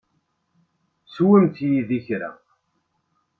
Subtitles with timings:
[1.13, 2.31] Swemt yid-i kra.